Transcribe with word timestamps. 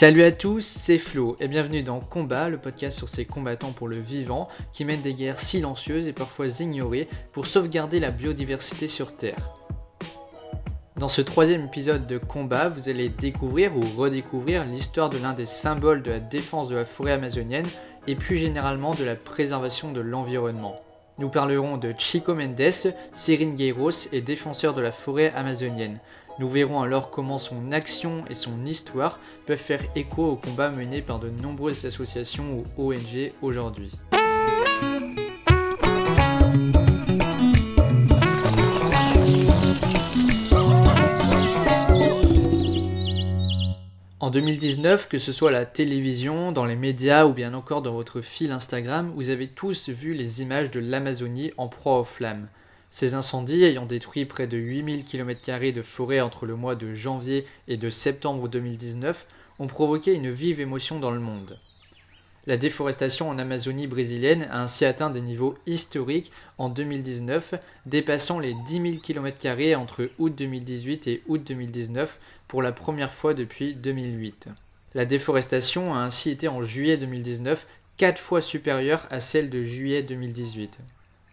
Salut 0.00 0.22
à 0.22 0.32
tous, 0.32 0.64
c'est 0.64 0.98
Flo 0.98 1.36
et 1.40 1.46
bienvenue 1.46 1.82
dans 1.82 2.00
Combat, 2.00 2.48
le 2.48 2.56
podcast 2.56 2.96
sur 2.96 3.10
ces 3.10 3.26
combattants 3.26 3.72
pour 3.72 3.86
le 3.86 3.98
vivant 3.98 4.48
qui 4.72 4.86
mènent 4.86 5.02
des 5.02 5.12
guerres 5.12 5.40
silencieuses 5.40 6.08
et 6.08 6.14
parfois 6.14 6.46
ignorées 6.60 7.06
pour 7.32 7.46
sauvegarder 7.46 8.00
la 8.00 8.10
biodiversité 8.10 8.88
sur 8.88 9.14
Terre. 9.14 9.52
Dans 11.00 11.08
ce 11.08 11.22
troisième 11.22 11.64
épisode 11.64 12.06
de 12.06 12.18
Combat, 12.18 12.68
vous 12.68 12.90
allez 12.90 13.08
découvrir 13.08 13.74
ou 13.74 13.80
redécouvrir 13.96 14.66
l'histoire 14.66 15.08
de 15.08 15.16
l'un 15.16 15.32
des 15.32 15.46
symboles 15.46 16.02
de 16.02 16.10
la 16.10 16.20
défense 16.20 16.68
de 16.68 16.76
la 16.76 16.84
forêt 16.84 17.12
amazonienne 17.12 17.66
et 18.06 18.14
plus 18.14 18.36
généralement 18.36 18.92
de 18.94 19.04
la 19.04 19.16
préservation 19.16 19.92
de 19.92 20.02
l'environnement. 20.02 20.78
Nous 21.16 21.30
parlerons 21.30 21.78
de 21.78 21.94
Chico 21.96 22.34
Mendes, 22.34 22.92
seringueiros 23.14 24.12
et 24.12 24.20
défenseur 24.20 24.74
de 24.74 24.82
la 24.82 24.92
forêt 24.92 25.32
amazonienne. 25.34 26.00
Nous 26.38 26.50
verrons 26.50 26.82
alors 26.82 27.08
comment 27.08 27.38
son 27.38 27.72
action 27.72 28.22
et 28.28 28.34
son 28.34 28.66
histoire 28.66 29.20
peuvent 29.46 29.56
faire 29.56 29.80
écho 29.96 30.28
aux 30.28 30.36
combats 30.36 30.68
menés 30.68 31.00
par 31.00 31.18
de 31.18 31.30
nombreuses 31.30 31.86
associations 31.86 32.62
ou 32.76 32.92
ONG 32.92 33.32
aujourd'hui. 33.40 33.92
En 44.30 44.32
2019, 44.32 45.08
que 45.08 45.18
ce 45.18 45.32
soit 45.32 45.48
à 45.48 45.52
la 45.52 45.64
télévision, 45.64 46.52
dans 46.52 46.64
les 46.64 46.76
médias 46.76 47.24
ou 47.26 47.32
bien 47.32 47.52
encore 47.52 47.82
dans 47.82 47.92
votre 47.92 48.20
fil 48.20 48.52
Instagram, 48.52 49.10
vous 49.16 49.28
avez 49.28 49.48
tous 49.48 49.88
vu 49.88 50.14
les 50.14 50.40
images 50.40 50.70
de 50.70 50.78
l'Amazonie 50.78 51.50
en 51.56 51.66
proie 51.66 51.98
aux 51.98 52.04
flammes. 52.04 52.46
Ces 52.92 53.14
incendies, 53.14 53.64
ayant 53.64 53.86
détruit 53.86 54.26
près 54.26 54.46
de 54.46 54.56
8000 54.56 55.04
km 55.04 55.72
de 55.72 55.82
forêt 55.82 56.20
entre 56.20 56.46
le 56.46 56.54
mois 56.54 56.76
de 56.76 56.94
janvier 56.94 57.44
et 57.66 57.76
de 57.76 57.90
septembre 57.90 58.48
2019, 58.48 59.26
ont 59.58 59.66
provoqué 59.66 60.14
une 60.14 60.30
vive 60.30 60.60
émotion 60.60 61.00
dans 61.00 61.10
le 61.10 61.18
monde. 61.18 61.58
La 62.46 62.56
déforestation 62.56 63.28
en 63.28 63.38
Amazonie 63.38 63.88
brésilienne 63.88 64.46
a 64.50 64.62
ainsi 64.62 64.84
atteint 64.84 65.10
des 65.10 65.20
niveaux 65.20 65.56
historiques 65.66 66.30
en 66.56 66.68
2019, 66.68 67.54
dépassant 67.84 68.38
les 68.38 68.54
10 68.68 68.80
000 68.80 68.96
km 69.02 69.76
entre 69.76 70.08
août 70.18 70.32
2018 70.36 71.06
et 71.08 71.22
août 71.26 71.42
2019 71.44 72.18
pour 72.50 72.62
la 72.62 72.72
première 72.72 73.12
fois 73.12 73.32
depuis 73.32 73.74
2008. 73.74 74.48
La 74.96 75.04
déforestation 75.04 75.94
a 75.94 75.98
ainsi 75.98 76.30
été 76.30 76.48
en 76.48 76.64
juillet 76.64 76.96
2019 76.96 77.64
quatre 77.96 78.18
fois 78.18 78.42
supérieure 78.42 79.06
à 79.10 79.20
celle 79.20 79.50
de 79.50 79.62
juillet 79.62 80.02
2018. 80.02 80.78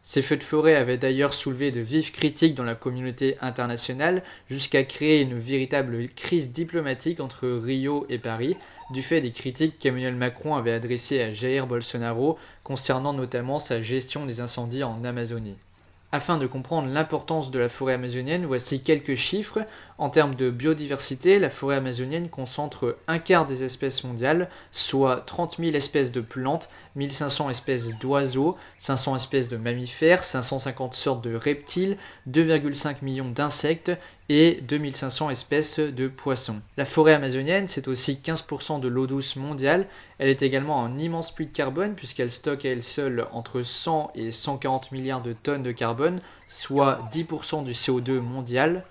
Ces 0.03 0.21
feux 0.21 0.37
de 0.37 0.43
forêt 0.43 0.75
avaient 0.75 0.99
d'ailleurs 0.99 1.33
soulevé 1.33 1.71
de 1.71 1.79
vives 1.79 2.11
critiques 2.11 2.53
dans 2.53 2.63
la 2.63 2.75
communauté 2.75 3.35
internationale 3.41 4.21
jusqu'à 4.51 4.83
créer 4.83 5.21
une 5.21 5.39
véritable 5.39 6.07
crise 6.09 6.51
diplomatique 6.51 7.19
entre 7.19 7.47
Rio 7.47 8.05
et 8.09 8.19
Paris 8.19 8.55
du 8.91 9.01
fait 9.01 9.19
des 9.19 9.31
critiques 9.31 9.79
qu'Emmanuel 9.79 10.13
Macron 10.13 10.55
avait 10.55 10.71
adressées 10.71 11.23
à 11.23 11.33
Jair 11.33 11.65
Bolsonaro 11.65 12.37
concernant 12.63 13.13
notamment 13.13 13.57
sa 13.57 13.81
gestion 13.81 14.27
des 14.27 14.39
incendies 14.39 14.83
en 14.83 15.03
Amazonie. 15.03 15.57
Afin 16.13 16.37
de 16.37 16.47
comprendre 16.47 16.87
l'importance 16.87 17.51
de 17.51 17.59
la 17.59 17.67
forêt 17.67 17.95
amazonienne, 17.95 18.45
voici 18.45 18.81
quelques 18.81 19.15
chiffres. 19.15 19.59
En 19.99 20.11
termes 20.11 20.35
de 20.35 20.51
biodiversité, 20.51 21.39
la 21.39 21.49
forêt 21.49 21.77
amazonienne 21.77 22.29
concentre 22.29 22.97
un 23.07 23.17
quart 23.17 23.47
des 23.47 23.63
espèces 23.63 24.03
mondiales, 24.03 24.47
soit 24.71 25.23
30 25.25 25.57
000 25.57 25.75
espèces 25.75 26.11
de 26.11 26.21
plantes, 26.21 26.69
1500 26.95 27.49
espèces 27.49 27.97
d'oiseaux, 27.97 28.57
500 28.77 29.15
espèces 29.15 29.49
de 29.49 29.57
mammifères, 29.57 30.23
550 30.23 30.93
sortes 30.93 31.23
de 31.23 31.33
reptiles, 31.33 31.97
2,5 32.29 32.97
millions 33.01 33.29
d'insectes 33.29 33.91
et 34.29 34.59
2500 34.67 35.31
espèces 35.31 35.79
de 35.79 36.07
poissons. 36.07 36.57
La 36.77 36.85
forêt 36.85 37.13
amazonienne, 37.13 37.67
c'est 37.67 37.87
aussi 37.87 38.19
15% 38.23 38.79
de 38.79 38.87
l'eau 38.87 39.07
douce 39.07 39.35
mondiale. 39.35 39.87
Elle 40.19 40.29
est 40.29 40.43
également 40.43 40.85
un 40.85 40.99
immense 40.99 41.33
puits 41.33 41.47
de 41.47 41.55
carbone 41.55 41.95
puisqu'elle 41.95 42.31
stocke 42.31 42.65
à 42.65 42.69
elle 42.69 42.83
seule 42.83 43.25
entre 43.31 43.63
100 43.63 44.11
et 44.13 44.31
140 44.31 44.91
milliards 44.91 45.23
de 45.23 45.33
tonnes 45.33 45.63
de 45.63 45.71
carbone, 45.71 46.19
soit 46.47 46.99
10% 47.11 47.63
du 47.65 47.71
CO2 47.71 48.19
mondial. 48.19 48.83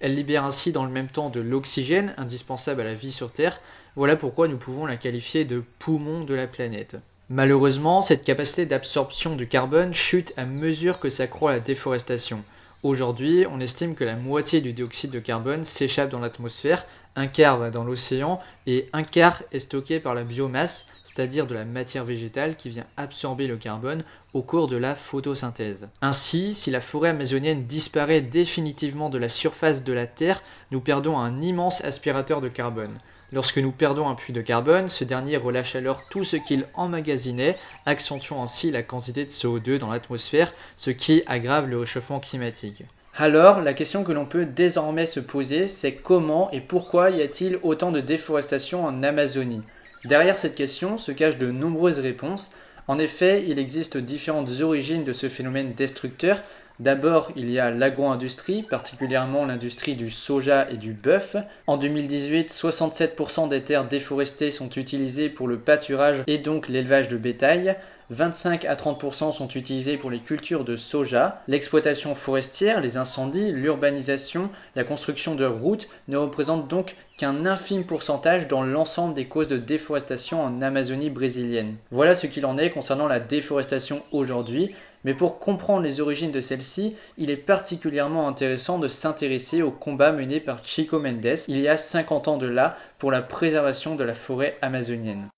Elle 0.00 0.14
libère 0.14 0.44
ainsi 0.44 0.72
dans 0.72 0.84
le 0.84 0.90
même 0.90 1.08
temps 1.08 1.30
de 1.30 1.40
l'oxygène 1.40 2.14
indispensable 2.18 2.82
à 2.82 2.84
la 2.84 2.94
vie 2.94 3.12
sur 3.12 3.32
Terre. 3.32 3.60
Voilà 3.94 4.16
pourquoi 4.16 4.46
nous 4.46 4.58
pouvons 4.58 4.84
la 4.84 4.96
qualifier 4.96 5.44
de 5.44 5.64
poumon 5.78 6.24
de 6.24 6.34
la 6.34 6.46
planète. 6.46 6.96
Malheureusement, 7.28 8.02
cette 8.02 8.24
capacité 8.24 8.66
d'absorption 8.66 9.34
du 9.34 9.48
carbone 9.48 9.94
chute 9.94 10.32
à 10.36 10.44
mesure 10.44 11.00
que 11.00 11.08
s'accroît 11.08 11.52
la 11.52 11.60
déforestation. 11.60 12.42
Aujourd'hui, 12.82 13.46
on 13.50 13.58
estime 13.58 13.94
que 13.94 14.04
la 14.04 14.14
moitié 14.14 14.60
du 14.60 14.72
dioxyde 14.72 15.10
de 15.10 15.18
carbone 15.18 15.64
s'échappe 15.64 16.10
dans 16.10 16.20
l'atmosphère, 16.20 16.84
un 17.16 17.26
quart 17.26 17.56
va 17.56 17.70
dans 17.70 17.82
l'océan 17.82 18.38
et 18.66 18.88
un 18.92 19.02
quart 19.02 19.42
est 19.50 19.60
stocké 19.60 19.98
par 19.98 20.14
la 20.14 20.22
biomasse, 20.22 20.86
c'est-à-dire 21.02 21.46
de 21.46 21.54
la 21.54 21.64
matière 21.64 22.04
végétale 22.04 22.56
qui 22.56 22.68
vient 22.68 22.86
absorber 22.98 23.46
le 23.46 23.56
carbone 23.56 24.04
au 24.36 24.42
cours 24.42 24.68
de 24.68 24.76
la 24.76 24.94
photosynthèse. 24.94 25.88
Ainsi, 26.02 26.54
si 26.54 26.70
la 26.70 26.80
forêt 26.80 27.08
amazonienne 27.08 27.64
disparaît 27.64 28.20
définitivement 28.20 29.08
de 29.08 29.18
la 29.18 29.28
surface 29.28 29.82
de 29.82 29.92
la 29.92 30.06
Terre, 30.06 30.42
nous 30.70 30.80
perdons 30.80 31.18
un 31.18 31.40
immense 31.40 31.82
aspirateur 31.84 32.40
de 32.40 32.48
carbone. 32.48 32.98
Lorsque 33.32 33.58
nous 33.58 33.72
perdons 33.72 34.08
un 34.08 34.14
puits 34.14 34.32
de 34.32 34.42
carbone, 34.42 34.88
ce 34.88 35.04
dernier 35.04 35.36
relâche 35.36 35.74
alors 35.74 36.02
tout 36.10 36.22
ce 36.22 36.36
qu'il 36.36 36.64
emmagasinait, 36.74 37.56
accentuant 37.86 38.42
ainsi 38.42 38.70
la 38.70 38.82
quantité 38.82 39.24
de 39.24 39.30
CO2 39.30 39.78
dans 39.78 39.90
l'atmosphère, 39.90 40.52
ce 40.76 40.90
qui 40.90 41.22
aggrave 41.26 41.68
le 41.68 41.78
réchauffement 41.78 42.20
climatique. 42.20 42.84
Alors, 43.16 43.62
la 43.62 43.72
question 43.72 44.04
que 44.04 44.12
l'on 44.12 44.26
peut 44.26 44.44
désormais 44.44 45.06
se 45.06 45.20
poser, 45.20 45.66
c'est 45.66 45.94
comment 45.94 46.50
et 46.52 46.60
pourquoi 46.60 47.08
y 47.10 47.22
a-t-il 47.22 47.58
autant 47.62 47.90
de 47.90 48.00
déforestation 48.00 48.84
en 48.84 49.02
Amazonie? 49.02 49.62
Derrière 50.04 50.36
cette 50.36 50.54
question 50.54 50.98
se 50.98 51.10
cachent 51.10 51.38
de 51.38 51.50
nombreuses 51.50 51.98
réponses. 51.98 52.52
En 52.88 52.98
effet, 52.98 53.44
il 53.46 53.58
existe 53.58 53.96
différentes 53.96 54.60
origines 54.60 55.04
de 55.04 55.12
ce 55.12 55.28
phénomène 55.28 55.72
destructeur, 55.72 56.40
D'abord, 56.78 57.30
il 57.36 57.50
y 57.50 57.58
a 57.58 57.70
l'agro-industrie, 57.70 58.62
particulièrement 58.62 59.46
l'industrie 59.46 59.94
du 59.94 60.10
soja 60.10 60.70
et 60.70 60.76
du 60.76 60.92
bœuf. 60.92 61.36
En 61.66 61.78
2018, 61.78 62.52
67% 62.52 63.48
des 63.48 63.62
terres 63.62 63.86
déforestées 63.86 64.50
sont 64.50 64.68
utilisées 64.68 65.30
pour 65.30 65.48
le 65.48 65.56
pâturage 65.56 66.22
et 66.26 66.36
donc 66.36 66.68
l'élevage 66.68 67.08
de 67.08 67.16
bétail. 67.16 67.76
25 68.10 68.64
à 68.64 68.74
30% 68.74 69.32
sont 69.32 69.48
utilisés 69.48 69.96
pour 69.96 70.10
les 70.10 70.20
cultures 70.20 70.64
de 70.64 70.76
soja. 70.76 71.42
L'exploitation 71.48 72.14
forestière, 72.14 72.80
les 72.80 72.96
incendies, 72.96 73.50
l'urbanisation, 73.50 74.48
la 74.76 74.84
construction 74.84 75.34
de 75.34 75.44
routes 75.44 75.88
ne 76.08 76.16
représentent 76.16 76.68
donc 76.68 76.94
qu'un 77.16 77.46
infime 77.46 77.84
pourcentage 77.84 78.46
dans 78.46 78.62
l'ensemble 78.62 79.14
des 79.14 79.24
causes 79.24 79.48
de 79.48 79.56
déforestation 79.56 80.42
en 80.42 80.62
Amazonie 80.62 81.10
brésilienne. 81.10 81.74
Voilà 81.90 82.14
ce 82.14 82.26
qu'il 82.26 82.46
en 82.46 82.58
est 82.58 82.70
concernant 82.70 83.08
la 83.08 83.20
déforestation 83.20 84.02
aujourd'hui. 84.12 84.74
Mais 85.04 85.14
pour 85.14 85.38
comprendre 85.38 85.84
les 85.84 86.00
origines 86.00 86.32
de 86.32 86.40
celle-ci, 86.40 86.96
il 87.16 87.30
est 87.30 87.36
particulièrement 87.36 88.26
intéressant 88.26 88.78
de 88.78 88.88
s'intéresser 88.88 89.62
au 89.62 89.70
combat 89.70 90.10
mené 90.10 90.40
par 90.40 90.64
Chico 90.64 90.98
Mendes 90.98 91.38
il 91.46 91.60
y 91.60 91.68
a 91.68 91.76
50 91.76 92.28
ans 92.28 92.38
de 92.38 92.48
là 92.48 92.76
pour 92.98 93.12
la 93.12 93.22
préservation 93.22 93.94
de 93.94 94.04
la 94.04 94.14
forêt 94.14 94.58
amazonienne. 94.62 95.28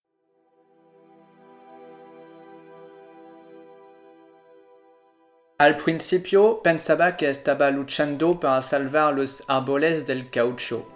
Al 5.61 5.77
principio 5.77 6.63
pensaba 6.63 7.17
que 7.17 7.29
estaba 7.29 7.69
luchando 7.73 8.39
para 8.39 8.63
salvar 8.63 9.13
los 9.15 9.43
árboles 9.49 10.07
del 10.07 10.31
caucho. 10.31 10.87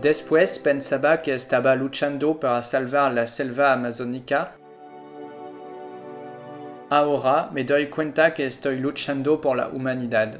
Después 0.00 0.60
pensaba 0.60 1.22
que 1.22 1.34
estaba 1.34 1.74
luchando 1.74 2.38
para 2.38 2.62
salvar 2.62 3.12
la 3.12 3.26
selva 3.26 3.72
amazónica 3.72 4.54
Ahora 6.88 7.50
me 7.52 7.64
doy 7.64 7.88
cuenta 7.88 8.32
que 8.32 8.46
estoy 8.46 8.78
luchando 8.78 9.40
por 9.40 9.56
la 9.56 9.68
humanidad. 9.68 10.38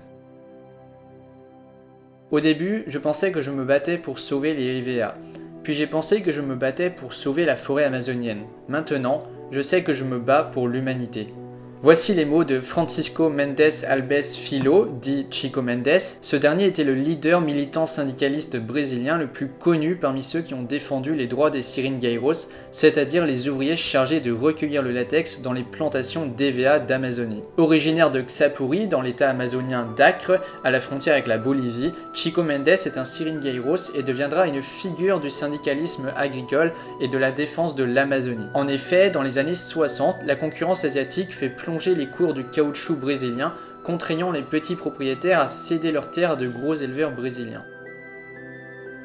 Au 2.30 2.38
début, 2.38 2.84
je 2.86 3.00
pensais 3.00 3.32
que 3.32 3.40
je 3.40 3.50
me 3.50 3.64
battais 3.64 3.98
pour 3.98 4.20
sauver 4.20 4.54
les 4.54 4.78
EVA. 4.78 5.16
Puis 5.64 5.74
j'ai 5.74 5.88
pensé 5.88 6.22
que 6.22 6.30
je 6.30 6.40
me 6.40 6.54
battais 6.54 6.90
pour 6.90 7.12
sauver 7.12 7.46
la 7.46 7.56
forêt 7.56 7.84
amazonienne. 7.84 8.46
Maintenant, 8.68 9.18
je 9.50 9.60
sais 9.60 9.82
que 9.82 9.92
je 9.92 10.04
me 10.04 10.20
bats 10.20 10.44
pour 10.52 10.68
l'humanité. 10.68 11.34
Voici 11.82 12.12
les 12.12 12.26
mots 12.26 12.44
de 12.44 12.60
Francisco 12.60 13.30
Mendes 13.30 13.86
Alves 13.88 14.36
Filho, 14.36 14.86
dit 15.00 15.26
Chico 15.30 15.62
Mendes. 15.62 15.98
Ce 16.20 16.36
dernier 16.36 16.66
était 16.66 16.84
le 16.84 16.92
leader 16.92 17.40
militant 17.40 17.86
syndicaliste 17.86 18.58
brésilien 18.58 19.16
le 19.16 19.28
plus 19.28 19.48
connu 19.48 19.96
parmi 19.96 20.22
ceux 20.22 20.42
qui 20.42 20.52
ont 20.52 20.62
défendu 20.62 21.14
les 21.14 21.26
droits 21.26 21.48
des 21.48 21.62
seringueiros, 21.62 22.50
c'est-à-dire 22.70 23.24
les 23.24 23.48
ouvriers 23.48 23.76
chargés 23.76 24.20
de 24.20 24.30
recueillir 24.30 24.82
le 24.82 24.92
latex 24.92 25.40
dans 25.40 25.54
les 25.54 25.62
plantations 25.62 26.26
d'EVA 26.26 26.80
d'Amazonie. 26.80 27.44
Originaire 27.56 28.10
de 28.10 28.20
Xapuri, 28.20 28.86
dans 28.86 29.00
l'état 29.00 29.30
amazonien 29.30 29.88
d'Acre, 29.96 30.38
à 30.62 30.70
la 30.70 30.82
frontière 30.82 31.14
avec 31.14 31.28
la 31.28 31.38
Bolivie, 31.38 31.94
Chico 32.12 32.42
Mendes 32.42 32.68
est 32.68 32.98
un 32.98 33.06
seringueiros 33.06 33.94
et 33.94 34.02
deviendra 34.02 34.46
une 34.48 34.60
figure 34.60 35.18
du 35.18 35.30
syndicalisme 35.30 36.12
agricole 36.14 36.74
et 37.00 37.08
de 37.08 37.16
la 37.16 37.32
défense 37.32 37.74
de 37.74 37.84
l'Amazonie. 37.84 38.50
En 38.52 38.68
effet, 38.68 39.08
dans 39.08 39.22
les 39.22 39.38
années 39.38 39.54
60, 39.54 40.16
la 40.26 40.36
concurrence 40.36 40.84
asiatique 40.84 41.34
fait 41.34 41.48
plus 41.48 41.69
les 41.78 42.06
cours 42.06 42.34
du 42.34 42.44
caoutchouc 42.44 42.96
brésilien, 42.96 43.54
contraignant 43.84 44.32
les 44.32 44.42
petits 44.42 44.76
propriétaires 44.76 45.40
à 45.40 45.48
céder 45.48 45.92
leurs 45.92 46.10
terres 46.10 46.32
à 46.32 46.36
de 46.36 46.48
gros 46.48 46.74
éleveurs 46.74 47.12
brésiliens. 47.12 47.64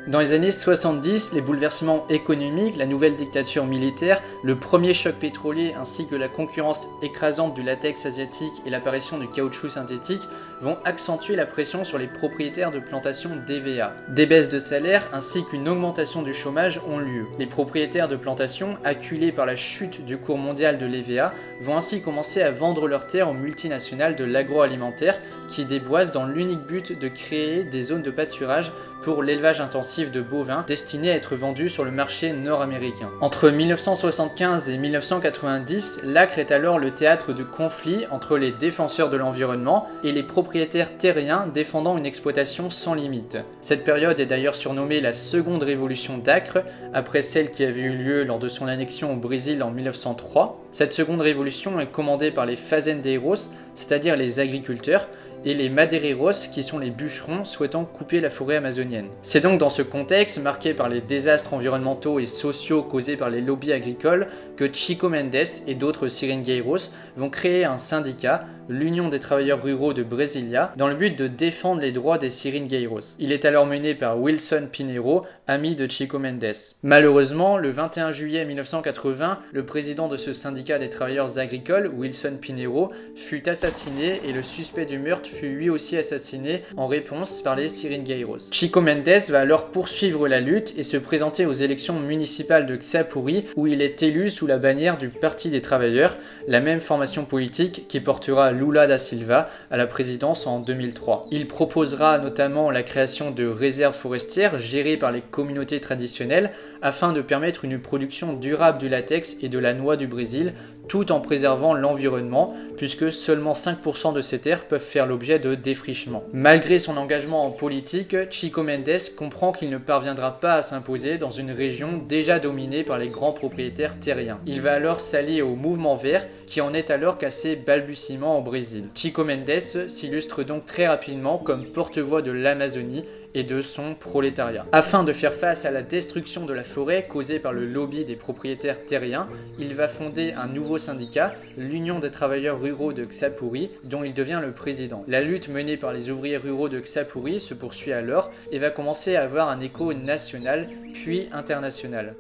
Dans 0.08 0.20
les 0.20 0.34
années 0.34 0.52
70, 0.52 1.34
les 1.34 1.42
bouleversements 1.42 2.06
économiques, 2.10 2.78
la 2.78 2.86
nouvelle 2.86 3.16
dictature 3.16 3.66
militaire, 3.66 4.22
le 4.44 4.56
premier 4.56 4.94
choc 4.94 5.16
pétrolier 5.16 5.74
ainsi 5.80 6.06
que 6.06 6.14
la 6.14 6.28
concurrence 6.28 6.90
écrasante 7.02 7.56
du 7.56 7.64
latex 7.64 8.06
asiatique 8.06 8.62
et 8.68 8.70
l'apparition 8.70 9.18
du 9.18 9.28
caoutchouc 9.28 9.70
synthétique 9.70 10.22
vont 10.62 10.78
accentuer 10.86 11.36
la 11.36 11.48
pression 11.48 11.84
sur 11.84 11.98
les 11.98 12.06
propriétaires 12.06 12.70
de 12.70 12.78
plantations 12.78 13.32
d'EVA. 13.48 13.94
Des 14.10 14.28
baisses 14.28 14.48
de 14.48 14.60
salaire 14.60 15.10
ainsi 15.12 15.44
qu'une 15.44 15.68
augmentation 15.68 16.22
du 16.22 16.36
chômage 16.36 16.80
ont 16.88 17.00
lieu. 17.00 17.26
Les 17.40 17.48
propriétaires 17.48 18.08
de 18.08 18.16
plantations, 18.16 18.78
acculés 18.84 19.32
par 19.32 19.48
la 19.48 19.56
chute 19.56 20.06
du 20.06 20.20
cours 20.20 20.38
mondial 20.38 20.78
de 20.78 20.86
l'EVA, 20.86 21.34
vont 21.62 21.78
ainsi 21.78 22.04
commencer 22.04 22.44
à 22.44 22.52
vendre 22.52 22.88
leurs 22.88 23.08
terres 23.08 23.30
aux 23.30 23.34
multinationales 23.34 24.16
de 24.16 24.24
l'agroalimentaire 24.24 25.20
qui 25.48 25.66
déboisent 25.66 26.12
dans 26.12 26.28
l'unique 26.28 26.68
but 26.68 26.98
de 26.98 27.08
créer 27.08 27.64
des 27.64 27.82
zones 27.82 28.04
de 28.04 28.12
pâturage 28.12 28.72
pour 29.02 29.24
l'élevage 29.24 29.62
intensif 29.62 29.95
de 30.04 30.22
bovins 30.22 30.66
destinés 30.68 31.12
à 31.12 31.16
être 31.16 31.36
vendus 31.36 31.70
sur 31.70 31.86
le 31.86 31.92
marché 31.92 32.34
nord-américain. 32.34 33.10
Entre 33.22 33.50
1975 33.50 34.70
et 34.70 34.78
1990, 34.78 36.02
l'Acre 36.04 36.40
est 36.40 36.52
alors 36.52 36.80
le 36.80 36.92
théâtre 36.92 37.32
de 37.32 37.44
conflits 37.44 38.06
entre 38.12 38.38
les 38.38 38.52
défenseurs 38.52 39.10
de 39.10 39.16
l'environnement 39.16 39.88
et 40.04 40.12
les 40.12 40.24
propriétaires 40.24 40.98
terriens 40.98 41.48
défendant 41.48 41.98
une 41.98 42.06
exploitation 42.06 42.70
sans 42.70 42.94
limite. 42.94 43.38
Cette 43.62 43.86
période 43.86 44.20
est 44.20 44.26
d'ailleurs 44.26 44.56
surnommée 44.56 45.00
la 45.00 45.14
seconde 45.14 45.64
révolution 45.64 46.18
d'Acre, 46.18 46.64
après 46.94 47.22
celle 47.22 47.50
qui 47.50 47.64
avait 47.64 47.82
eu 47.82 47.96
lieu 47.96 48.24
lors 48.24 48.40
de 48.40 48.50
son 48.50 48.68
annexion 48.68 49.14
au 49.14 49.18
Brésil 49.18 49.64
en 49.64 49.72
1903. 49.72 50.62
Cette 50.72 50.94
seconde 50.94 51.22
révolution 51.22 51.80
est 51.80 51.92
commandée 51.92 52.32
par 52.32 52.46
les 52.46 52.58
fazendeiros, 52.58 53.50
c'est-à-dire 53.74 54.18
les 54.18 54.40
agriculteurs, 54.42 55.08
et 55.46 55.54
les 55.54 55.70
madereiros 55.70 56.50
qui 56.52 56.64
sont 56.64 56.80
les 56.80 56.90
bûcherons 56.90 57.46
souhaitant 57.46 57.86
couper 57.86 58.20
la 58.20 58.30
forêt 58.30 58.58
amazonienne. 58.58 59.08
C'est 59.22 59.42
donc 59.42 59.60
dans 59.60 59.70
ce 59.70 59.84
contexte, 59.84 60.42
marqué 60.42 60.74
par 60.74 60.90
les 60.90 61.02
désastres 61.02 61.54
environnementaux 61.54 62.20
et 62.20 62.26
sociaux 62.26 62.82
causés 62.82 63.16
par 63.16 63.30
les 63.30 63.42
lobbies 63.42 63.72
agricoles, 63.72 64.28
que 64.58 64.72
Chico 64.72 65.08
Mendes 65.08 65.36
et 65.68 65.76
d'autres 65.76 66.08
seringueiros 66.08 66.90
vont 67.16 67.30
créer 67.30 67.64
un 67.64 67.78
syndicat 67.78 68.44
l'Union 68.70 69.10
des 69.10 69.20
travailleurs 69.20 69.64
ruraux 69.64 69.94
de 69.94 70.04
Brasilia, 70.04 70.74
dans 70.78 70.88
le 70.88 70.96
but 70.96 71.18
de 71.18 71.28
défendre 71.28 71.82
les 71.82 71.92
droits 71.92 72.18
des 72.18 72.30
Seringueiros. 72.30 73.16
Il 73.20 73.32
est 73.32 73.46
alors 73.46 73.66
mené 73.66 73.96
par 73.96 74.20
Wilson 74.20 74.68
Pinheiro, 74.72 75.26
ami 75.48 75.76
de 75.76 75.90
Chico 75.90 76.20
Mendes. 76.20 76.56
Malheureusement, 76.84 77.58
le 77.58 77.70
21 77.70 78.12
juillet 78.12 78.46
1980, 78.46 79.40
le 79.54 79.66
président 79.66 80.08
de 80.08 80.18
ce 80.18 80.34
syndicat 80.34 80.80
des 80.80 80.90
travailleurs 80.90 81.38
agricoles, 81.38 81.92
Wilson 81.96 82.38
Pinheiro, 82.42 82.92
fut 83.16 83.48
assassiné 83.48 84.22
et 84.26 84.34
le 84.34 84.42
suspect 84.42 84.86
du 84.86 84.98
meurtre 84.98 85.30
fut 85.30 85.50
lui 85.50 85.70
aussi 85.70 85.98
assassiné 85.98 86.62
en 86.78 86.88
réponse 86.88 87.42
par 87.42 87.56
les 87.56 87.70
Seringueiros. 87.70 88.52
Chico 88.52 88.82
Mendes 88.82 89.30
va 89.30 89.40
alors 89.40 89.72
poursuivre 89.72 90.28
la 90.28 90.40
lutte 90.40 90.74
et 90.78 90.84
se 90.84 90.98
présenter 90.98 91.46
aux 91.46 91.54
élections 91.54 92.00
municipales 92.00 92.66
de 92.66 92.76
Xapuri 92.76 93.46
où 93.56 93.68
il 93.68 93.82
est 93.82 94.02
élu 94.04 94.30
sous 94.30 94.48
la 94.48 94.58
bannière 94.58 94.98
du 94.98 95.10
Parti 95.10 95.50
des 95.50 95.62
travailleurs, 95.62 96.18
la 96.48 96.60
même 96.60 96.82
formation 96.82 97.26
politique 97.26 97.88
qui 97.88 98.00
portera 98.00 98.52
Lula 98.56 98.88
da 98.88 98.98
Silva 98.98 99.50
à 99.70 99.78
la 99.78 99.86
présidence 99.86 100.48
en 100.48 100.60
2003. 100.60 101.28
Il 101.32 101.48
proposera 101.48 102.18
notamment 102.18 102.72
la 102.72 102.82
création 102.82 103.30
de 103.30 103.46
réserves 103.46 103.96
forestières 103.96 104.58
gérées 104.58 104.98
par 104.98 105.12
les 105.12 105.22
communautés 105.22 105.80
traditionnelles 105.80 106.52
afin 106.82 107.14
de 107.14 107.22
permettre 107.22 107.66
une 107.66 107.80
production 107.80 108.34
durable 108.34 108.80
du 108.80 108.90
latex 108.90 109.38
et 109.42 109.50
de 109.50 109.60
la 109.60 109.74
noix 109.74 109.98
du 109.98 110.08
Brésil 110.08 110.54
tout 110.88 111.12
en 111.12 111.20
préservant 111.20 111.74
l'environnement, 111.74 112.56
puisque 112.78 113.12
seulement 113.12 113.54
5% 113.54 114.14
de 114.14 114.22
ces 114.22 114.40
terres 114.40 114.66
peuvent 114.66 114.82
faire 114.82 115.06
l'objet 115.06 115.40
de 115.40 115.56
défrichement. 115.56 116.24
Malgré 116.34 116.80
son 116.80 116.98
engagement 116.98 117.46
en 117.46 117.52
politique, 117.52 118.16
Chico 118.32 118.64
Mendes 118.64 119.14
comprend 119.18 119.52
qu'il 119.52 119.70
ne 119.70 119.78
parviendra 119.78 120.40
pas 120.40 120.56
à 120.56 120.64
s'imposer 120.64 121.18
dans 121.18 121.30
une 121.30 121.52
région 121.52 122.04
déjà 122.08 122.40
dominée 122.40 122.84
par 122.84 122.98
les 122.98 123.10
grands 123.10 123.32
propriétaires 123.32 124.00
terriens. 124.00 124.40
Il 124.46 124.62
va 124.62 124.74
alors 124.74 125.00
s'allier 125.00 125.42
au 125.42 125.56
mouvement 125.56 125.96
vert, 125.96 126.26
qui 126.48 126.62
en 126.62 126.74
est 126.74 126.92
alors 126.92 127.18
qu'à 127.18 127.32
ses 127.32 127.56
balbutiements 127.56 128.40
au 128.40 128.42
Brésil. 128.42 128.86
Chico 128.94 129.24
Mendes 129.24 129.60
s'illustre 129.88 130.44
donc 130.44 130.66
très 130.66 130.88
rapidement 130.88 131.38
comme 131.38 131.66
porte-voix 131.66 132.22
de 132.22 132.32
l'Amazonie 132.32 133.04
et 133.36 133.44
de 133.44 133.62
son 133.62 133.94
prolétariat. 133.94 134.66
Afin 134.72 135.04
de 135.04 135.14
faire 135.14 135.34
face 135.34 135.66
à 135.66 135.72
la 135.72 135.84
destruction 135.84 136.46
de 136.46 136.54
la 136.54 136.64
forêt 136.64 137.06
causée 137.08 137.38
par 137.38 137.54
le 137.54 137.66
lobby 137.66 138.06
des 138.06 138.16
propriétaires 138.16 138.84
terriens, 138.86 139.28
il 139.60 139.76
va 139.76 139.88
fonder 139.88 140.34
un 140.34 140.48
nouveau 140.48 140.78
syndicat, 140.78 141.36
l'Union 141.58 142.00
des 142.00 142.10
travailleurs 142.10 142.60
ruraux 142.60 142.94
de 142.94 143.06
Xapuri, 143.06 143.70
dont 143.84 144.04
il 144.04 144.14
devient 144.14 144.40
le 144.42 144.52
président. 144.52 145.04
La 145.08 145.22
lutte 145.22 145.50
menée 145.50 145.78
par 145.78 145.94
les 145.94 146.10
ouvriers 146.10 146.38
ruraux 146.38 146.70
de 146.70 146.80
Xapuri 146.80 147.40
se 147.40 147.54
poursuit 147.54 147.92
alors 147.92 148.32
et 148.52 148.58
va 148.58 148.70
commencer 148.70 149.16
à 149.16 149.24
avoir 149.24 149.50
un 149.50 149.60
écho 149.60 149.94
national 149.94 150.68
puis 150.94 151.28
international. 151.34 152.16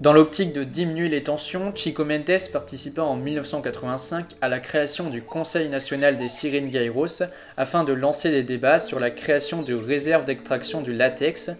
Dans 0.00 0.14
l'optique 0.14 0.54
de 0.54 0.64
diminuer 0.64 1.10
les 1.10 1.22
tensions, 1.22 1.76
Chico 1.76 2.06
Mendes 2.06 2.48
participa 2.54 3.02
en 3.02 3.16
1985 3.16 4.24
à 4.40 4.48
la 4.48 4.58
création 4.58 5.10
du 5.10 5.20
Conseil 5.20 5.68
national 5.68 6.16
des 6.16 6.30
Seringueiros 6.30 7.22
afin 7.58 7.84
de 7.84 7.92
lancer 7.92 8.30
des 8.30 8.42
débats 8.42 8.78
sur 8.78 8.98
la 8.98 9.10
création 9.10 9.60
de 9.60 9.74
réserves 9.74 10.24
d'extraction 10.24 10.80
du 10.80 10.94
latex, 10.94 11.50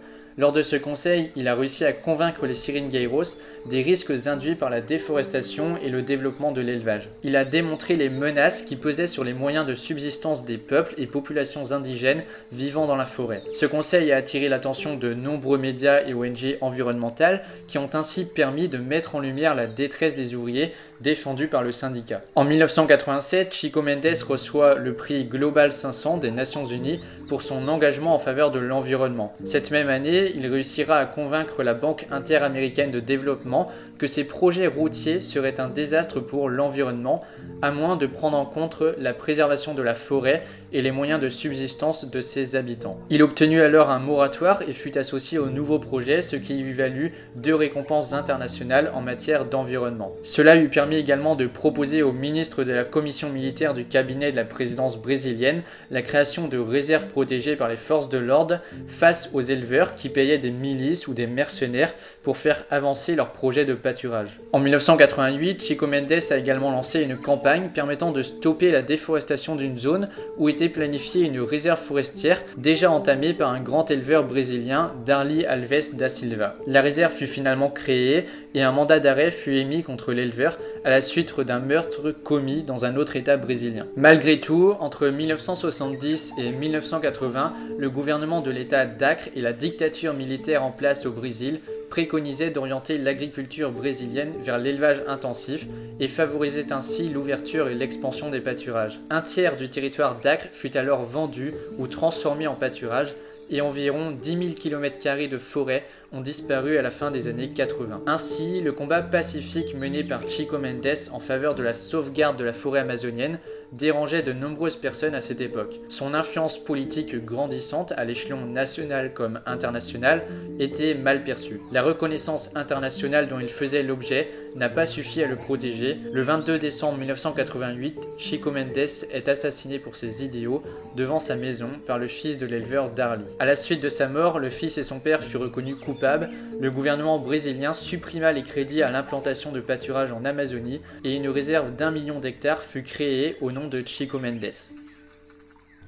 lors 0.41 0.51
de 0.51 0.63
ce 0.63 0.75
conseil, 0.75 1.29
il 1.35 1.47
a 1.47 1.53
réussi 1.53 1.85
à 1.85 1.93
convaincre 1.93 2.47
les 2.47 2.55
Siringairos 2.55 3.37
des 3.67 3.83
risques 3.83 4.25
induits 4.25 4.55
par 4.55 4.71
la 4.71 4.81
déforestation 4.81 5.77
et 5.85 5.89
le 5.89 6.01
développement 6.01 6.51
de 6.51 6.61
l'élevage. 6.61 7.09
Il 7.23 7.35
a 7.35 7.45
démontré 7.45 7.95
les 7.95 8.09
menaces 8.09 8.63
qui 8.63 8.75
pesaient 8.75 9.05
sur 9.05 9.23
les 9.23 9.33
moyens 9.33 9.67
de 9.67 9.75
subsistance 9.75 10.43
des 10.43 10.57
peuples 10.57 10.95
et 10.97 11.05
populations 11.05 11.73
indigènes 11.73 12.23
vivant 12.51 12.87
dans 12.87 12.95
la 12.95 13.05
forêt. 13.05 13.43
Ce 13.53 13.67
conseil 13.67 14.11
a 14.11 14.17
attiré 14.17 14.49
l'attention 14.49 14.97
de 14.97 15.13
nombreux 15.13 15.59
médias 15.59 16.01
et 16.07 16.15
ONG 16.15 16.57
environnementales 16.61 17.43
qui 17.67 17.77
ont 17.77 17.91
ainsi 17.93 18.25
permis 18.25 18.67
de 18.67 18.79
mettre 18.79 19.13
en 19.13 19.19
lumière 19.19 19.53
la 19.53 19.67
détresse 19.67 20.15
des 20.15 20.33
ouvriers 20.33 20.71
défendue 21.01 21.47
par 21.47 21.63
le 21.63 21.71
syndicat. 21.71 22.21
En 22.35 22.43
1987, 22.43 23.53
Chico 23.53 23.81
Mendes 23.81 24.05
reçoit 24.27 24.75
le 24.75 24.93
prix 24.93 25.25
Global 25.25 25.71
500 25.71 26.17
des 26.17 26.31
Nations 26.31 26.65
Unies 26.65 26.99
pour 27.29 27.41
son 27.41 27.67
engagement 27.67 28.13
en 28.13 28.19
faveur 28.19 28.51
de 28.51 28.59
l'environnement. 28.59 29.33
Cette 29.45 29.71
même 29.71 29.89
année, 29.89 30.31
il 30.35 30.47
réussira 30.47 30.97
à 30.97 31.05
convaincre 31.05 31.63
la 31.63 31.73
Banque 31.73 32.07
interaméricaine 32.11 32.91
de 32.91 32.99
développement 32.99 33.71
que 33.97 34.07
ces 34.07 34.23
projets 34.23 34.67
routiers 34.67 35.21
seraient 35.21 35.59
un 35.59 35.69
désastre 35.69 36.19
pour 36.19 36.49
l'environnement, 36.49 37.23
à 37.61 37.71
moins 37.71 37.97
de 37.97 38.07
prendre 38.07 38.37
en 38.37 38.45
compte 38.45 38.81
la 38.97 39.13
préservation 39.13 39.73
de 39.73 39.81
la 39.83 39.93
forêt 39.93 40.43
et 40.73 40.81
les 40.81 40.91
moyens 40.91 41.19
de 41.19 41.29
subsistance 41.29 42.09
de 42.09 42.21
ses 42.21 42.55
habitants. 42.55 42.97
Il 43.09 43.23
obtenu 43.23 43.61
alors 43.61 43.89
un 43.89 43.99
moratoire 43.99 44.61
et 44.67 44.73
fut 44.73 44.97
associé 44.97 45.37
au 45.37 45.47
nouveau 45.47 45.79
projet, 45.79 46.21
ce 46.21 46.35
qui 46.35 46.55
lui 46.55 46.73
valut 46.73 47.13
deux 47.35 47.55
récompenses 47.55 48.13
internationales 48.13 48.91
en 48.93 49.01
matière 49.01 49.45
d'environnement. 49.45 50.11
Cela 50.23 50.55
lui 50.55 50.67
permit 50.67 50.97
également 50.97 51.35
de 51.35 51.47
proposer 51.47 52.03
au 52.03 52.11
ministre 52.11 52.63
de 52.63 52.71
la 52.71 52.83
commission 52.83 53.29
militaire 53.29 53.73
du 53.73 53.85
cabinet 53.85 54.31
de 54.31 54.35
la 54.35 54.45
présidence 54.45 54.97
brésilienne 54.97 55.61
la 55.89 56.01
création 56.01 56.47
de 56.47 56.57
réserves 56.57 57.07
protégées 57.07 57.55
par 57.55 57.69
les 57.69 57.77
forces 57.77 58.09
de 58.09 58.17
l'ordre 58.17 58.59
face 58.87 59.29
aux 59.33 59.41
éleveurs 59.41 59.95
qui 59.95 60.09
payaient 60.09 60.37
des 60.37 60.51
milices 60.51 61.07
ou 61.07 61.13
des 61.13 61.27
mercenaires 61.27 61.93
pour 62.23 62.37
faire 62.37 62.63
avancer 62.69 63.15
leur 63.15 63.29
projet 63.29 63.65
de 63.65 63.73
pâturage. 63.73 64.39
En 64.53 64.59
1988, 64.59 65.63
Chico 65.63 65.87
Mendes 65.87 66.11
a 66.29 66.37
également 66.37 66.71
lancé 66.71 67.03
une 67.03 67.17
campagne 67.17 67.69
permettant 67.73 68.11
de 68.11 68.21
stopper 68.21 68.71
la 68.71 68.81
déforestation 68.81 69.55
d'une 69.55 69.79
zone 69.79 70.09
où 70.37 70.49
était 70.49 70.69
planifiée 70.69 71.25
une 71.25 71.41
réserve 71.41 71.79
forestière 71.79 72.41
déjà 72.57 72.91
entamée 72.91 73.33
par 73.33 73.51
un 73.51 73.59
grand 73.59 73.89
éleveur 73.89 74.23
brésilien, 74.23 74.91
Darly 75.05 75.45
Alves 75.45 75.95
da 75.95 76.09
Silva. 76.09 76.55
La 76.67 76.81
réserve 76.81 77.13
fut 77.13 77.27
finalement 77.27 77.69
créée 77.69 78.25
et 78.53 78.61
un 78.61 78.71
mandat 78.71 78.99
d'arrêt 78.99 79.31
fut 79.31 79.55
émis 79.55 79.83
contre 79.83 80.11
l'éleveur 80.11 80.57
à 80.83 80.89
la 80.89 81.01
suite 81.01 81.31
d'un 81.39 81.59
meurtre 81.59 82.11
commis 82.11 82.63
dans 82.63 82.85
un 82.85 82.95
autre 82.95 83.15
état 83.15 83.37
brésilien. 83.37 83.85
Malgré 83.95 84.39
tout, 84.39 84.75
entre 84.79 85.07
1970 85.07 86.33
et 86.37 86.51
1980, 86.51 87.53
le 87.77 87.89
gouvernement 87.89 88.41
de 88.41 88.51
l'état 88.51 88.85
d'Acre 88.85 89.29
et 89.35 89.41
la 89.41 89.53
dictature 89.53 90.13
militaire 90.13 90.63
en 90.63 90.71
place 90.71 91.05
au 91.05 91.11
Brésil 91.11 91.59
préconisait 91.91 92.49
d'orienter 92.49 92.97
l'agriculture 92.97 93.69
brésilienne 93.69 94.31
vers 94.43 94.57
l'élevage 94.57 95.03
intensif 95.07 95.67
et 95.99 96.07
favorisait 96.07 96.71
ainsi 96.71 97.09
l'ouverture 97.09 97.67
et 97.67 97.75
l'expansion 97.75 98.29
des 98.31 98.39
pâturages. 98.39 98.99
Un 99.09 99.21
tiers 99.21 99.57
du 99.57 99.69
territoire 99.69 100.15
d'Acre 100.19 100.47
fut 100.53 100.75
alors 100.77 101.03
vendu 101.03 101.53
ou 101.77 101.87
transformé 101.87 102.47
en 102.47 102.55
pâturage 102.55 103.13
et 103.51 103.59
environ 103.59 104.11
10 104.11 104.29
000 104.29 104.41
km 104.53 105.27
de 105.29 105.37
forêt 105.37 105.83
ont 106.13 106.21
disparu 106.21 106.77
à 106.77 106.81
la 106.81 106.91
fin 106.91 107.11
des 107.11 107.27
années 107.27 107.49
80. 107.49 108.03
Ainsi, 108.07 108.61
le 108.61 108.71
combat 108.71 109.01
pacifique 109.01 109.75
mené 109.75 110.05
par 110.05 110.27
Chico 110.29 110.57
Mendes 110.57 111.09
en 111.11 111.19
faveur 111.19 111.55
de 111.55 111.63
la 111.63 111.73
sauvegarde 111.73 112.37
de 112.37 112.45
la 112.45 112.53
forêt 112.53 112.79
amazonienne 112.79 113.37
dérangeait 113.71 114.23
de 114.23 114.33
nombreuses 114.33 114.75
personnes 114.75 115.15
à 115.15 115.21
cette 115.21 115.41
époque. 115.41 115.79
Son 115.89 116.13
influence 116.13 116.57
politique 116.57 117.23
grandissante 117.23 117.93
à 117.93 118.05
l'échelon 118.05 118.45
national 118.45 119.13
comme 119.13 119.39
international 119.45 120.23
était 120.59 120.93
mal 120.93 121.23
perçue. 121.23 121.61
La 121.71 121.83
reconnaissance 121.83 122.51
internationale 122.55 123.27
dont 123.27 123.39
il 123.39 123.49
faisait 123.49 123.83
l'objet 123.83 124.29
n'a 124.55 124.69
pas 124.69 124.85
suffi 124.85 125.23
à 125.23 125.27
le 125.27 125.35
protéger. 125.35 125.97
Le 126.11 126.21
22 126.21 126.59
décembre 126.59 126.97
1988, 126.97 127.99
Chico 128.17 128.51
Mendes 128.51 128.77
est 128.77 129.29
assassiné 129.29 129.79
pour 129.79 129.95
ses 129.95 130.23
idéaux 130.23 130.63
devant 130.95 131.19
sa 131.19 131.35
maison 131.35 131.69
par 131.87 131.97
le 131.97 132.07
fils 132.07 132.37
de 132.37 132.45
l'éleveur 132.45 132.89
Darly. 132.89 133.23
À 133.39 133.45
la 133.45 133.55
suite 133.55 133.81
de 133.81 133.89
sa 133.89 134.07
mort, 134.07 134.39
le 134.39 134.49
fils 134.49 134.77
et 134.77 134.83
son 134.83 134.99
père 134.99 135.23
furent 135.23 135.41
reconnus 135.41 135.77
coupables. 135.77 136.29
Le 136.59 136.71
gouvernement 136.71 137.19
brésilien 137.19 137.73
supprima 137.73 138.31
les 138.31 138.43
crédits 138.43 138.83
à 138.83 138.91
l'implantation 138.91 139.51
de 139.51 139.61
pâturage 139.61 140.11
en 140.11 140.25
Amazonie 140.25 140.81
et 141.03 141.15
une 141.15 141.29
réserve 141.29 141.75
d'un 141.75 141.91
million 141.91 142.19
d'hectares 142.19 142.63
fut 142.63 142.83
créée 142.83 143.37
au 143.41 143.51
nom 143.51 143.67
de 143.67 143.83
Chico 143.85 144.19
Mendes. 144.19 144.51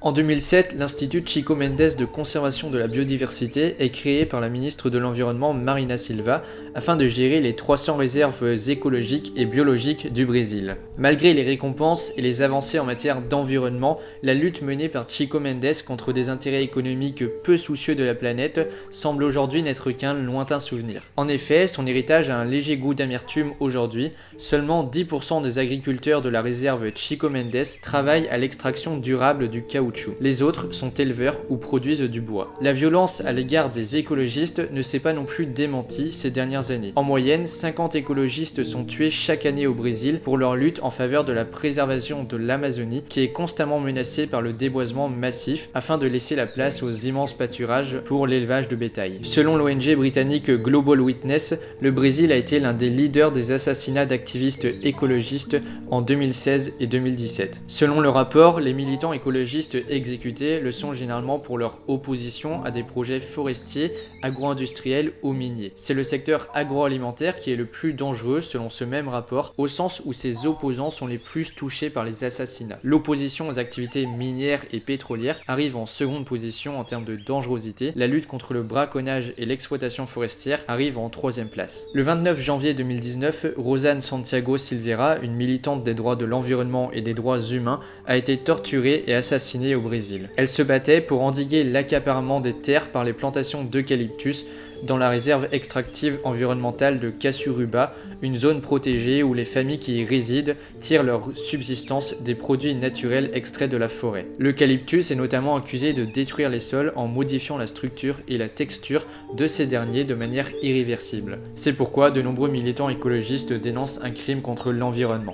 En 0.04 0.12
2007, 0.12 0.74
l'Institut 0.78 1.24
Chico 1.26 1.56
Mendes 1.56 1.96
de 1.98 2.04
conservation 2.04 2.70
de 2.70 2.78
la 2.78 2.88
biodiversité 2.88 3.78
est 3.80 3.90
créé 3.90 4.26
par 4.26 4.42
la 4.42 4.50
ministre 4.50 4.90
de 4.90 4.98
l'Environnement 4.98 5.54
Marina 5.54 5.98
Silva 5.98 6.44
afin 6.76 6.96
de 6.96 7.08
gérer 7.08 7.40
les 7.40 7.56
300 7.56 7.96
réserves 7.96 8.70
écologiques 8.70 9.34
et 9.36 9.46
biologiques 9.46 10.12
du 10.12 10.26
Brésil. 10.26 10.76
Malgré 10.98 11.34
les 11.34 11.44
récompenses 11.44 12.12
et 12.18 12.22
les 12.22 12.42
avancées 12.42 12.80
en 12.80 12.86
matière 12.86 13.22
d'environnement, 13.22 14.00
la 14.22 14.34
lutte 14.34 14.62
menée 14.62 14.90
par 14.90 15.10
Chico 15.10 15.40
Mendes 15.40 15.84
contre 15.86 16.14
des 16.14 16.30
intérêts 16.30 16.64
économiques 16.64 17.24
peu 17.44 17.58
soucieux 17.58 17.96
de 17.96 18.04
la 18.04 18.16
planète 18.16 18.62
semble 18.92 19.24
aujourd'hui 19.24 19.64
n'être 19.64 19.92
qu'un 19.92 20.14
lointain 20.14 20.60
souvenir. 20.60 21.04
En 21.18 21.28
effet, 21.28 21.68
son 21.68 21.88
héritage 21.88 22.30
a 22.30 22.38
un 22.38 22.46
léger 22.46 22.78
goût 22.78 22.94
d'amertume 22.94 23.54
aujourd'hui. 23.60 24.12
Seulement 24.38 24.84
10% 24.84 25.42
des 25.42 25.60
agriculteurs 25.60 26.22
de 26.22 26.30
la 26.30 26.42
réserve 26.42 26.92
Chico 26.96 27.30
Mendes 27.30 27.66
travaillent 27.82 28.28
à 28.30 28.38
l'extraction 28.38 28.98
durable 28.98 29.50
du 29.50 29.64
caoutchouc 29.64 30.14
les 30.20 30.42
autres 30.42 30.74
sont 30.74 30.94
éleveurs 30.94 31.36
ou 31.50 31.58
produisent 31.58 32.02
du 32.02 32.22
bois. 32.22 32.54
La 32.62 32.74
violence 32.74 33.22
à 33.22 33.32
l'égard 33.32 33.70
des 33.70 33.98
écologistes 33.98 34.62
ne 34.72 34.82
s'est 34.82 35.00
pas 35.00 35.14
non 35.14 35.26
plus 35.26 35.46
démentie 35.46 36.14
ces 36.14 36.32
dernières 36.32 36.63
années. 36.72 36.94
En 36.96 37.04
moyenne, 37.04 37.48
50 37.48 37.96
écologistes 37.96 38.64
sont 38.64 38.84
tués 38.84 39.10
chaque 39.10 39.46
année 39.46 39.68
au 39.68 39.74
Brésil 39.74 40.20
pour 40.24 40.38
leur 40.38 40.56
lutte 40.56 40.80
en 40.84 40.92
faveur 40.92 41.24
de 41.24 41.34
la 41.34 41.46
préservation 41.46 42.24
de 42.24 42.38
l'Amazonie 42.38 43.04
qui 43.08 43.22
est 43.22 43.30
constamment 43.30 43.80
menacée 43.80 44.28
par 44.28 44.42
le 44.42 44.54
déboisement 44.54 45.10
massif 45.10 45.70
afin 45.74 45.98
de 45.98 46.08
laisser 46.08 46.36
la 46.36 46.48
place 46.48 46.84
aux 46.84 46.92
immenses 46.92 47.34
pâturages 47.34 48.00
pour 48.06 48.28
l'élevage 48.28 48.68
de 48.68 48.76
bétail. 48.76 49.20
Selon 49.24 49.58
l'ONG 49.58 49.96
britannique 49.96 50.52
Global 50.52 51.02
Witness, 51.02 51.56
le 51.82 51.92
Brésil 51.92 52.32
a 52.32 52.36
été 52.36 52.60
l'un 52.60 52.74
des 52.74 52.90
leaders 52.90 53.32
des 53.32 53.52
assassinats 53.52 54.06
d'activistes 54.06 54.68
écologistes 54.84 55.58
en 55.90 56.02
2016 56.02 56.74
et 56.80 56.88
2017. 56.88 57.62
Selon 57.68 58.00
le 58.00 58.10
rapport, 58.10 58.60
les 58.60 58.74
militants 58.74 59.14
écologistes 59.14 59.78
exécutés 59.90 60.60
le 60.60 60.72
sont 60.72 60.94
généralement 60.94 61.40
pour 61.40 61.58
leur 61.58 61.80
opposition 61.88 62.64
à 62.64 62.72
des 62.72 62.84
projets 62.84 63.20
forestiers, 63.20 63.92
agro-industriels 64.22 65.12
ou 65.22 65.34
miniers. 65.34 65.72
C'est 65.76 65.94
le 65.94 66.04
secteur 66.04 66.48
agroalimentaire 66.54 67.38
qui 67.38 67.52
est 67.52 67.56
le 67.56 67.66
plus 67.66 67.94
dangereux 67.94 68.42
selon 68.42 68.70
ce 68.70 68.84
même 68.84 69.08
rapport, 69.08 69.54
au 69.58 69.68
sens 69.68 70.02
où 70.06 70.14
ses 70.14 70.46
opposants 70.46 70.92
sont 70.92 71.08
les 71.08 71.18
plus 71.18 71.54
touchés 71.54 71.90
par 71.90 72.04
les 72.04 72.24
assassinats. 72.24 72.80
L'opposition 72.84 73.48
aux 73.48 73.60
activités 73.60 74.06
minières 74.06 74.64
et 74.72 74.80
pétrolières 74.80 75.40
arrive 75.48 75.78
en 75.78 75.86
seconde 75.86 76.26
position 76.26 76.80
en 76.80 76.84
termes 76.84 77.06
de 77.06 77.16
dangerosité. 77.16 77.92
La 77.96 78.08
lutte 78.08 78.28
contre 78.28 78.54
le 78.54 78.64
braconnage 78.64 79.34
et 79.38 79.46
l'exploitation 79.46 80.06
forestière 80.06 80.60
arrive 80.68 80.98
en 80.98 81.10
troisième 81.10 81.50
place. 81.50 81.86
Le 81.94 82.04
29 82.04 82.40
janvier 82.40 82.74
2019, 82.74 83.54
Rosanne 83.58 84.02
Santiago 84.02 84.58
Silveira, 84.58 85.18
une 85.20 85.36
militante 85.36 85.84
des 85.84 85.94
droits 85.94 86.16
de 86.16 86.26
l'environnement 86.26 86.92
et 86.92 87.02
des 87.02 87.14
droits 87.14 87.40
humains, 87.40 87.80
a 88.06 88.18
été 88.18 88.38
torturée 88.38 89.04
et 89.08 89.14
assassinée 89.14 89.76
au 89.76 89.82
Brésil. 89.82 90.30
Elle 90.38 90.48
se 90.48 90.64
battait 90.64 91.02
pour 91.02 91.24
endiguer 91.24 91.64
l'accaparement 91.64 92.40
des 92.40 92.54
terres 92.54 92.90
par 92.90 93.04
les 93.04 93.14
plantations 93.14 93.64
d'eucalyptus 93.64 94.46
dans 94.84 94.98
la 94.98 95.10
réserve 95.10 95.48
extractive 95.52 96.20
environnementale 96.24 97.00
de 97.00 97.10
Kasuruba, 97.10 97.96
une 98.22 98.36
zone 98.36 98.62
protégée 98.62 99.24
où 99.24 99.34
les 99.34 99.46
familles 99.46 99.80
qui 99.80 100.00
y 100.00 100.06
résident 100.06 100.54
tirent 100.80 101.04
leur 101.04 101.36
subsistance 101.36 102.16
des 102.22 102.36
produits 102.36 102.76
naturels 102.76 103.32
extraits 103.34 103.70
de 103.70 103.78
la 103.78 103.90
forêt. 103.90 104.28
L'eucalyptus 104.40 105.12
est 105.12 105.16
notamment 105.16 105.56
accusé 105.56 105.94
de 105.94 106.06
détruire 106.06 106.50
les 106.50 106.60
sols 106.60 106.94
en 106.96 107.08
modifiant 107.08 107.58
la 107.58 107.68
structure 107.68 108.20
et 108.28 108.38
la 108.38 108.50
texture 108.50 109.06
de 109.36 109.48
ces 109.48 109.66
derniers 109.66 110.04
de 110.04 110.16
manière 110.16 110.50
irréversible. 110.62 111.40
C'est 111.56 111.74
pourquoi 111.74 112.12
de 112.12 112.22
nombreux 112.22 112.50
militants 112.50 112.90
écologistes 112.90 113.54
dénoncent 113.54 114.00
un 114.04 114.12
crime 114.12 114.42
contre 114.42 114.72
l'environnement. 114.72 115.34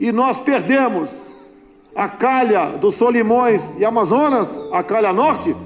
e 0.00 0.12
nós 0.12 0.38
perdemos 0.40 1.25
a 1.96 2.08
calha 2.08 2.76
do 2.78 2.92
Solimões 2.92 3.62
e 3.78 3.84
Amazonas, 3.84 4.48
a 4.70 4.82
calha 4.82 5.12
norte, 5.12 5.56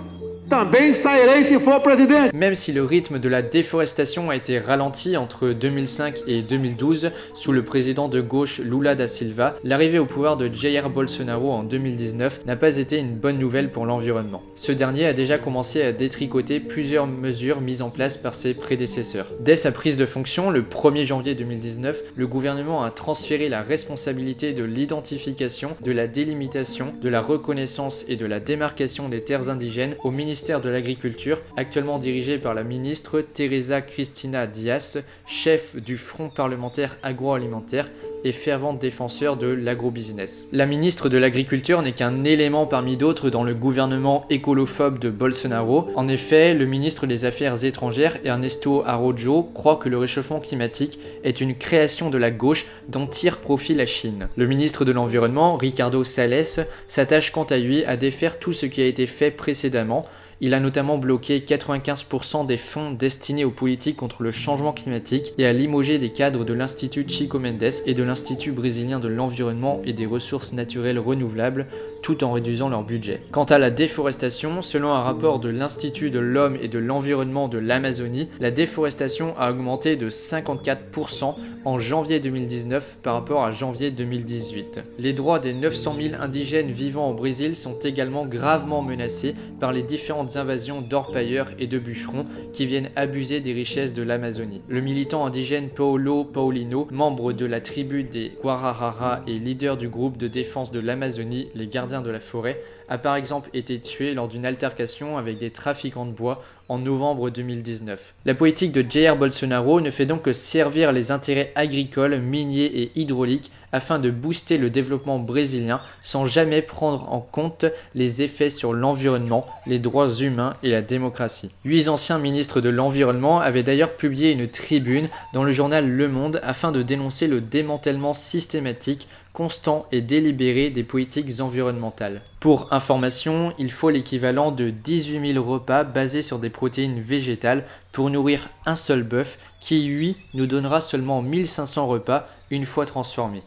Même 2.35 2.57
si 2.57 2.73
le 2.73 2.83
rythme 2.83 3.21
de 3.21 3.29
la 3.29 3.41
déforestation 3.41 4.31
a 4.31 4.37
été 4.37 4.59
ralenti 4.59 5.17
entre 5.17 5.51
2005 5.51 6.23
et 6.27 6.43
2012 6.43 7.13
sous 7.35 7.53
le 7.53 7.63
président 7.63 8.09
de 8.09 8.21
gauche 8.21 8.59
Lula 8.59 8.97
da 8.97 9.07
Silva, 9.07 9.55
l'arrivée 9.63 10.01
au 10.01 10.07
pouvoir 10.07 10.37
de 10.37 10.53
Jair 10.53 10.91
Bolsonaro 10.91 11.53
en 11.53 11.63
2019 11.63 12.47
n'a 12.47 12.57
pas 12.57 12.79
été 12.79 12.99
une 12.99 13.15
bonne 13.15 13.39
nouvelle 13.39 13.71
pour 13.71 13.87
l'environnement. 13.87 14.43
Ce 14.57 14.73
dernier 14.73 15.07
a 15.07 15.13
déjà 15.13 15.39
commencé 15.39 15.83
à 15.83 15.93
détricoter 15.93 16.59
plusieurs 16.59 17.07
mesures 17.07 17.61
mises 17.61 17.83
en 17.83 17.91
place 17.91 18.17
par 18.17 18.35
ses 18.35 18.53
prédécesseurs. 18.53 19.27
Dès 19.39 19.55
sa 19.55 19.71
prise 19.71 19.97
de 19.97 20.07
fonction, 20.07 20.51
le 20.51 20.63
1er 20.63 21.05
janvier 21.05 21.37
2019, 21.37 22.03
le 22.17 22.27
gouvernement 22.27 22.83
a 22.83 22.91
transféré 22.91 23.49
la 23.49 23.63
responsabilité 23.63 24.53
de 24.53 24.65
l'identification, 24.65 25.77
de 25.81 25.93
la 25.93 26.09
délimitation, 26.09 26.93
de 27.01 27.09
la 27.09 27.21
reconnaissance 27.21 28.05
et 28.09 28.17
de 28.17 28.27
la 28.27 28.41
démarcation 28.41 29.09
des 29.09 29.21
terres 29.21 29.49
indigènes 29.49 29.95
au 30.03 30.11
ministère 30.11 30.40
de 30.41 30.71
l'Agriculture, 30.71 31.39
actuellement 31.59 31.99
dirigé 31.99 32.39
par 32.39 32.55
la 32.55 32.65
ministre 32.65 33.21
Teresa 33.21 33.83
Cristina 33.83 34.47
Diaz, 34.47 35.03
chef 35.27 35.77
du 35.77 35.99
Front 35.99 36.31
parlementaire 36.31 36.97
agroalimentaire 37.03 37.89
et 38.25 38.33
fervente 38.33 38.79
défenseur 38.79 39.37
de 39.37 39.47
l'agrobusiness. 39.47 40.47
La 40.53 40.67
ministre 40.67 41.09
de 41.09 41.19
l'Agriculture 41.19 41.83
n'est 41.83 41.93
qu'un 41.93 42.25
élément 42.25 42.67
parmi 42.67 42.97
d'autres 42.97 43.31
dans 43.31 43.45
le 43.45 43.55
gouvernement 43.55 44.27
écolophobe 44.31 44.99
de 44.99 45.11
Bolsonaro. 45.11 45.89
En 45.95 46.09
effet, 46.09 46.55
le 46.55 46.67
ministre 46.67 47.07
des 47.07 47.25
Affaires 47.25 47.65
étrangères, 47.65 48.17
Ernesto 48.25 48.83
Arrojo, 48.87 49.43
croit 49.55 49.77
que 49.77 49.89
le 49.89 49.99
réchauffement 49.99 50.41
climatique 50.41 50.99
est 51.25 51.41
une 51.41 51.55
création 51.55 52.11
de 52.11 52.19
la 52.19 52.31
gauche 52.31 52.67
dont 52.89 53.07
tire 53.07 53.39
profit 53.39 53.75
la 53.75 53.87
Chine. 53.87 54.29
Le 54.37 54.47
ministre 54.47 54.85
de 54.85 54.93
l'Environnement, 54.93 55.57
Ricardo 55.57 56.05
Salles, 56.05 56.67
s'attache 56.89 57.33
quant 57.33 57.45
à 57.45 57.59
lui 57.59 57.85
à 57.85 57.97
défaire 57.97 58.39
tout 58.39 58.53
ce 58.53 58.67
qui 58.67 58.81
a 58.81 58.87
été 58.87 59.07
fait 59.07 59.31
précédemment, 59.31 60.07
il 60.43 60.55
a 60.55 60.61
notamment 60.61 60.97
bloqué 60.97 61.41
95% 61.41 62.47
des 62.47 62.57
fonds 62.57 62.93
destinés 62.93 63.45
aux 63.45 63.51
politiques 63.51 63.97
contre 63.97 64.23
le 64.23 64.33
changement 64.33 64.73
climatique 64.73 65.35
et 65.37 65.45
a 65.45 65.53
limogé 65.53 65.99
des 65.99 66.11
cadres 66.11 66.47
de 66.47 66.55
l'Institut 66.55 67.05
Chico 67.07 67.39
Mendes 67.39 67.73
et 67.85 67.93
de 67.93 68.03
l'Institut 68.11 68.51
brésilien 68.51 68.99
de 68.99 69.07
l'environnement 69.07 69.81
et 69.85 69.93
des 69.93 70.05
ressources 70.05 70.53
naturelles 70.53 70.99
renouvelables 70.99 71.67
tout 72.03 72.25
en 72.25 72.33
réduisant 72.33 72.69
leur 72.69 72.83
budget. 72.83 73.21
Quant 73.31 73.45
à 73.45 73.59
la 73.59 73.71
déforestation, 73.71 74.63
selon 74.63 74.91
un 74.91 75.03
rapport 75.03 75.39
de 75.39 75.49
l'Institut 75.49 76.11
de 76.11 76.19
l'homme 76.19 76.57
et 76.63 76.69
de 76.69 76.79
l'environnement 76.79 77.49
de 77.49 77.59
l'Amazonie, 77.59 78.29
la 78.41 78.51
déforestation 78.51 79.35
a 79.39 79.51
augmenté 79.51 79.97
de 79.97 80.11
54% 80.11 81.35
en 81.65 81.79
janvier 81.79 82.21
2019 82.21 82.99
par 83.03 83.15
rapport 83.15 83.45
à 83.45 83.53
janvier 83.53 83.91
2018. 83.91 84.81
Les 84.99 85.13
droits 85.13 85.39
des 85.39 85.53
900 85.53 85.97
000 86.01 86.15
indigènes 86.21 86.71
vivant 86.71 87.11
au 87.11 87.15
Brésil 87.15 87.55
sont 87.55 87.79
également 87.81 88.25
gravement 88.25 88.83
menacés 88.83 89.35
par 89.61 89.73
les 89.73 89.83
différentes 89.83 90.37
invasions 90.37 90.81
d'orpailleurs 90.81 91.51
et 91.59 91.67
de 91.67 91.79
bûcherons 91.79 92.27
qui 92.53 92.67
viennent 92.67 92.91
abuser 92.97 93.41
des 93.41 93.53
richesses 93.53 93.93
de 93.93 94.03
l'Amazonie. 94.03 94.63
Le 94.69 94.81
militant 94.81 95.27
indigène 95.27 95.69
Paulo 95.69 96.25
Paulino, 96.25 96.89
membre 96.91 97.33
de 97.33 97.47
la 97.47 97.61
tribu 97.61 98.05
des 98.05 98.33
Guararara 98.43 99.21
et 99.27 99.35
leader 99.35 99.77
du 99.77 99.89
groupe 99.89 100.17
de 100.17 100.29
défense 100.29 100.73
de 100.73 100.81
l'Amazonie, 100.81 101.49
les 101.55 101.67
gardiens 101.67 102.00
de 102.03 102.11
la 102.11 102.21
forêt, 102.21 102.61
a 102.89 102.99
par 102.99 103.17
exemple 103.17 103.51
été 103.55 103.79
tué 103.79 104.15
lors 104.15 104.29
d'une 104.29 104.45
altercation 104.45 105.17
avec 105.17 105.39
des 105.39 105.51
trafiquants 105.51 106.07
de 106.07 106.13
bois 106.13 106.43
en 106.69 106.79
novembre 106.79 107.31
2019. 107.31 108.15
La 108.25 108.35
politique 108.35 108.73
de 108.73 108.89
Jair 108.89 109.17
Bolsonaro 109.17 109.81
ne 109.81 109.91
fait 109.91 110.07
donc 110.07 110.23
que 110.23 110.33
servir 110.33 110.93
les 110.93 111.11
intérêts 111.11 111.53
agricoles, 111.55 112.19
miniers 112.19 112.65
et 112.65 112.93
hydrauliques 112.95 113.51
afin 113.73 113.99
de 113.99 114.11
booster 114.11 114.59
le 114.59 114.71
développement 114.71 115.19
brésilien 115.19 115.81
sans 116.03 116.27
jamais 116.27 116.63
prendre 116.63 117.13
en 117.13 117.21
compte 117.21 117.65
les 117.95 118.23
effets 118.23 118.51
sur 118.51 118.73
l'environnement, 118.73 119.47
les 119.67 119.79
droits 119.79 120.13
humains 120.13 120.55
et 120.63 120.71
la 120.71 120.83
démocratie. 120.83 121.51
Huit 121.65 121.89
anciens 121.89 122.19
ministres 122.19 122.61
de 122.61 122.69
l'environnement 122.69 123.41
avaient 123.41 123.63
d'ailleurs 123.63 123.95
publié 123.95 124.33
une 124.33 124.49
tribune 124.49 125.09
dans 125.33 125.45
le 125.45 125.53
journal 125.53 125.89
Le 125.89 126.09
Monde 126.09 126.41
afin 126.43 126.73
de 126.73 126.83
dénoncer 126.83 127.27
le 127.27 127.41
démantèlement 127.41 128.15
systématique 128.15 129.09
constant 129.33 129.87
et 129.93 130.01
délibéré 130.01 130.71
des 130.71 130.83
politiques 130.83 131.41
environnementales. 131.41 132.23
Pour 132.41 132.73
information, 132.73 133.53
il 133.59 133.71
faut 133.71 133.91
l'équivalent 133.91 134.51
de 134.51 134.71
18 134.71 135.35
000 135.35 135.45
repas 135.45 135.85
basés 135.85 136.23
sur 136.23 136.39
des 136.39 136.51
protéines 136.51 137.01
végétales 137.01 137.65
pour 137.93 138.11
nourrir 138.11 138.49
un 138.67 138.77
seul 138.77 139.03
bœuf 139.03 139.39
qui, 139.61 139.83
lui, 139.83 140.17
nous 140.35 140.47
donnera 140.47 140.81
seulement 140.81 141.23
1500 141.23 141.87
repas 141.87 142.27
une 142.51 142.65
fois 142.65 142.87
transformé. 142.87 143.43